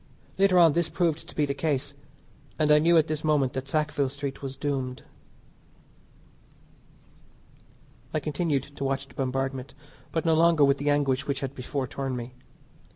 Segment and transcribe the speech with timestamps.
[0.39, 1.93] Later on this proved to be the case,
[2.57, 5.03] and I knew at this moment that Sackville Street was doomed.
[8.11, 9.75] I continued to watch the bombardment,
[10.11, 12.33] but no longer with the anguish which had before torn me.